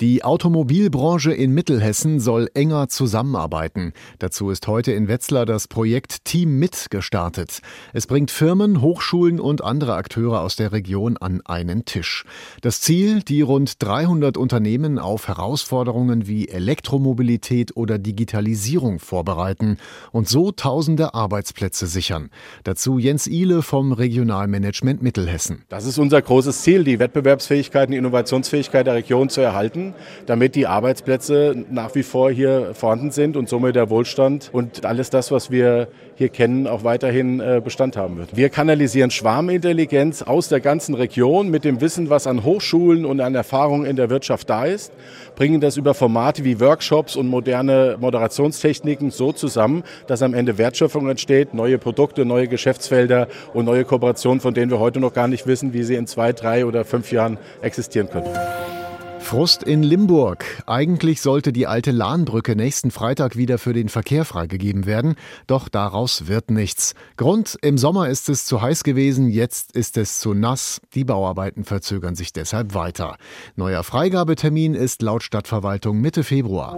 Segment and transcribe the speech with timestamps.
[0.00, 3.92] Die Automobilbranche in Mittelhessen soll enger zusammenarbeiten.
[4.18, 7.60] Dazu ist heute in Wetzlar das Projekt Team Mit gestartet.
[7.92, 12.24] Es bringt Firmen, Hochschulen und andere Akteure aus der Region an einen Tisch.
[12.62, 19.76] Das Ziel, die rund 300 Unternehmen auf Herausforderungen wie Elektromobilität oder Digitalisierung vorbereiten
[20.10, 22.30] und so tausende Arbeitsplätze sichern.
[22.64, 25.64] Dazu Jens Ihle vom Regionalmanagement Mittelhessen.
[25.68, 29.81] Das ist unser großes Ziel, die Wettbewerbsfähigkeit und Innovationsfähigkeit der Region zu erhalten
[30.26, 35.10] damit die Arbeitsplätze nach wie vor hier vorhanden sind und somit der Wohlstand und alles
[35.10, 38.36] das, was wir hier kennen, auch weiterhin äh, Bestand haben wird.
[38.36, 43.34] Wir kanalisieren Schwarmintelligenz aus der ganzen Region mit dem Wissen, was an Hochschulen und an
[43.34, 44.92] Erfahrungen in der Wirtschaft da ist,
[45.34, 51.08] bringen das über Formate wie Workshops und moderne Moderationstechniken so zusammen, dass am Ende Wertschöpfung
[51.08, 55.46] entsteht, neue Produkte, neue Geschäftsfelder und neue Kooperationen, von denen wir heute noch gar nicht
[55.46, 58.28] wissen, wie sie in zwei, drei oder fünf Jahren existieren können.
[59.22, 60.44] Frust in Limburg.
[60.66, 65.14] Eigentlich sollte die alte Lahnbrücke nächsten Freitag wieder für den Verkehr freigegeben werden,
[65.46, 66.94] doch daraus wird nichts.
[67.16, 70.80] Grund, im Sommer ist es zu heiß gewesen, jetzt ist es zu nass.
[70.94, 73.16] Die Bauarbeiten verzögern sich deshalb weiter.
[73.56, 76.76] Neuer Freigabetermin ist laut Stadtverwaltung Mitte Februar.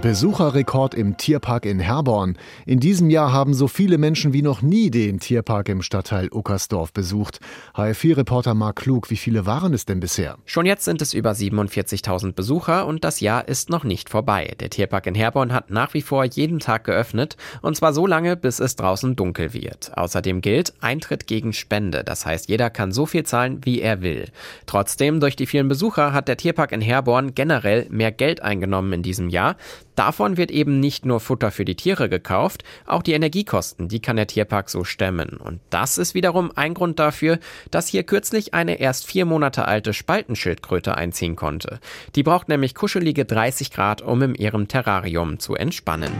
[0.00, 2.36] Besucherrekord im Tierpark in Herborn.
[2.66, 6.92] In diesem Jahr haben so viele Menschen wie noch nie den Tierpark im Stadtteil Uckersdorf
[6.92, 7.38] besucht.
[7.76, 10.38] HF4-Reporter Mark Klug, wie viele waren es denn bisher?
[10.44, 14.54] Schon jetzt sind es über 47.000 Besucher und das Jahr ist noch nicht vorbei.
[14.58, 18.36] Der Tierpark in Herborn hat nach wie vor jeden Tag geöffnet und zwar so lange,
[18.36, 19.96] bis es draußen dunkel wird.
[19.96, 22.02] Außerdem gilt Eintritt gegen Spende.
[22.02, 24.30] Das heißt, jeder kann so viel zahlen, wie er will.
[24.66, 29.02] Trotzdem, durch die vielen Besucher hat der Tierpark in Herborn generell mehr Geld eingenommen in
[29.02, 29.56] diesem Jahr.
[29.94, 34.16] Davon wird eben nicht nur Futter für die Tiere gekauft, auch die Energiekosten, die kann
[34.16, 35.36] der Tierpark so stemmen.
[35.36, 37.38] Und das ist wiederum ein Grund dafür,
[37.70, 41.80] dass hier kürzlich eine erst vier Monate alte Spaltenschildkröte einziehen konnte.
[42.14, 46.12] Die braucht nämlich kuschelige 30 Grad, um in ihrem Terrarium zu entspannen.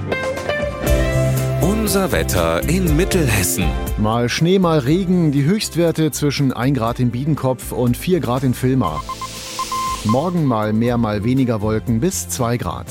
[1.60, 3.64] Unser Wetter in Mittelhessen.
[3.98, 8.54] Mal Schnee, mal Regen, die Höchstwerte zwischen 1 Grad in Biedenkopf und 4 Grad in
[8.54, 9.02] Vilmar.
[10.04, 12.86] Morgen mal mehr, mal weniger Wolken bis 2 Grad.